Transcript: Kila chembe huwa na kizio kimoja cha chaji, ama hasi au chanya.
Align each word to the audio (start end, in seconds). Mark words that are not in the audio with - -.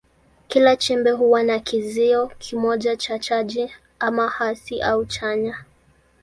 Kila 0.47 0.75
chembe 0.77 1.11
huwa 1.11 1.43
na 1.43 1.59
kizio 1.59 2.27
kimoja 2.39 2.95
cha 2.95 3.19
chaji, 3.19 3.71
ama 3.99 4.29
hasi 4.29 4.81
au 4.81 5.05
chanya. 5.05 5.65